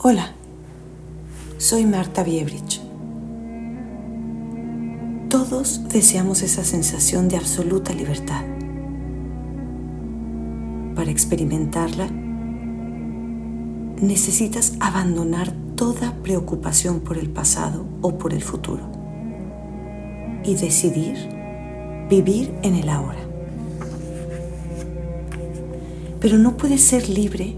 [0.00, 0.30] Hola,
[1.56, 2.80] soy Marta Biebrich.
[5.28, 8.44] Todos deseamos esa sensación de absoluta libertad.
[10.94, 12.06] Para experimentarla,
[14.00, 18.88] necesitas abandonar toda preocupación por el pasado o por el futuro
[20.44, 21.16] y decidir
[22.08, 23.18] vivir en el ahora.
[26.20, 27.56] Pero no puedes ser libre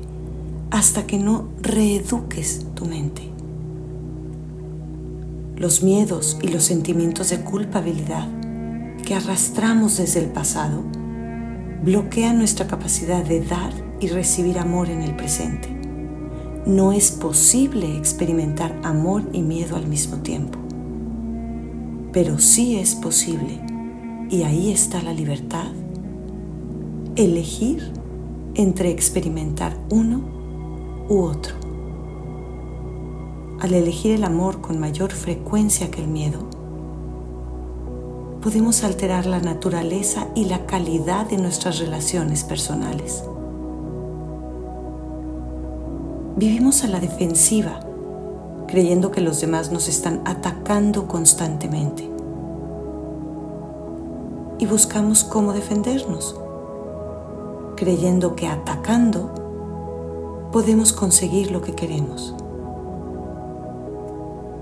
[0.71, 3.23] hasta que no reeduques tu mente.
[5.57, 8.29] Los miedos y los sentimientos de culpabilidad
[9.05, 10.83] que arrastramos desde el pasado
[11.85, 15.69] bloquean nuestra capacidad de dar y recibir amor en el presente.
[16.67, 20.59] No es posible experimentar amor y miedo al mismo tiempo,
[22.13, 23.61] pero sí es posible,
[24.31, 25.73] y ahí está la libertad,
[27.17, 27.93] elegir
[28.55, 30.40] entre experimentar uno
[31.11, 31.55] u otro.
[33.61, 36.39] Al elegir el amor con mayor frecuencia que el miedo,
[38.41, 43.25] podemos alterar la naturaleza y la calidad de nuestras relaciones personales.
[46.37, 47.81] Vivimos a la defensiva,
[48.69, 52.09] creyendo que los demás nos están atacando constantemente.
[54.59, 56.37] Y buscamos cómo defendernos,
[57.77, 59.40] creyendo que atacando
[60.53, 62.35] podemos conseguir lo que queremos.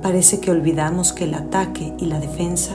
[0.03, 2.75] Parece que olvidamos que el ataque y la defensa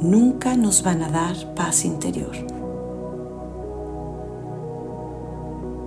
[0.00, 2.36] nunca nos van a dar paz interior.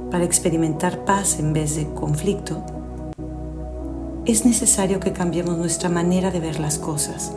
[0.09, 2.63] Para experimentar paz en vez de conflicto,
[4.25, 7.33] es necesario que cambiemos nuestra manera de ver las cosas.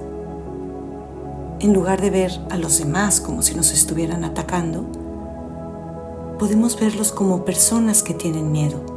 [1.58, 4.84] En lugar de ver a los demás como si nos estuvieran atacando,
[6.38, 8.91] podemos verlos como personas que tienen miedo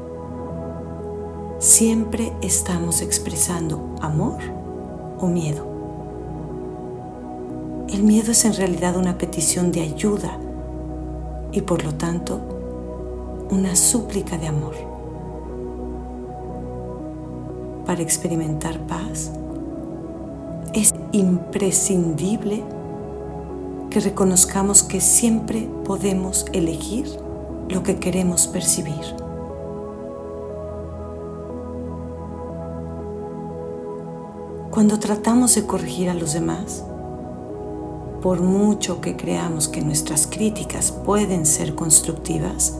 [1.65, 4.37] siempre estamos expresando amor
[5.17, 5.65] o miedo.
[7.89, 10.37] El miedo es en realidad una petición de ayuda
[11.51, 12.39] y por lo tanto
[13.49, 14.75] una súplica de amor.
[17.87, 19.31] Para experimentar paz
[20.71, 22.63] es imprescindible
[23.89, 27.07] que reconozcamos que siempre podemos elegir
[27.69, 29.24] lo que queremos percibir.
[34.75, 36.83] Cuando tratamos de corregir a los demás,
[38.21, 42.77] por mucho que creamos que nuestras críticas pueden ser constructivas,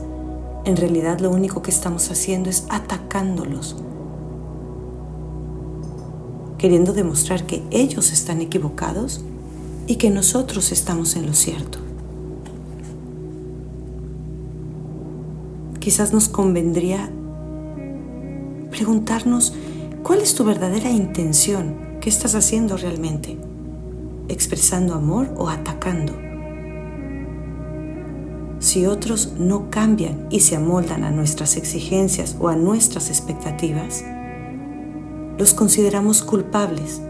[0.66, 3.76] en realidad lo único que estamos haciendo es atacándolos,
[6.58, 9.22] queriendo demostrar que ellos están equivocados
[9.86, 11.78] y que nosotros estamos en lo cierto.
[15.80, 17.08] Quizás nos convendría
[18.68, 19.54] preguntarnos
[20.02, 23.36] cuál es tu verdadera intención ¿Qué estás haciendo realmente?
[24.28, 26.12] ¿Expresando amor o atacando?
[28.60, 34.04] Si otros no cambian y se amoldan a nuestras exigencias o a nuestras expectativas,
[35.36, 37.02] los consideramos culpables,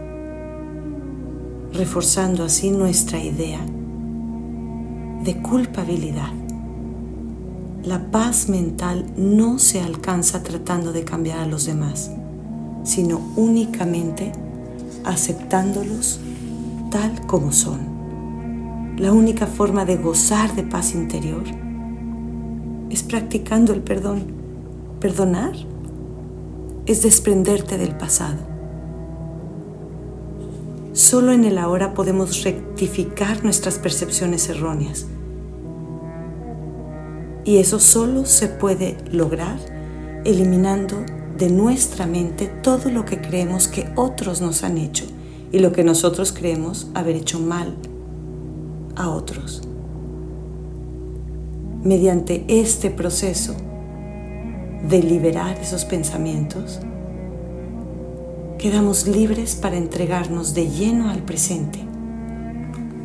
[1.73, 3.63] reforzando así nuestra idea
[5.23, 6.31] de culpabilidad.
[7.83, 12.09] La paz mental no se alcanza tratando de cambiar a los demás,
[12.83, 14.31] sino únicamente
[15.07, 16.19] aceptándolos
[16.91, 18.95] tal como son.
[18.97, 21.43] La única forma de gozar de paz interior
[22.89, 24.35] es practicando el perdón.
[24.99, 25.53] Perdonar
[26.85, 28.37] es desprenderte del pasado.
[30.93, 35.05] Solo en el ahora podemos rectificar nuestras percepciones erróneas.
[37.45, 39.59] Y eso solo se puede lograr
[40.25, 40.97] eliminando
[41.37, 45.05] de nuestra mente todo lo que creemos que otros nos han hecho
[45.51, 47.75] y lo que nosotros creemos haber hecho mal
[48.95, 49.61] a otros.
[51.83, 53.55] Mediante este proceso
[54.89, 56.79] de liberar esos pensamientos,
[58.57, 61.79] quedamos libres para entregarnos de lleno al presente,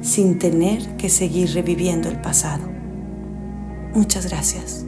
[0.01, 2.65] sin tener que seguir reviviendo el pasado.
[3.95, 4.87] Muchas gracias.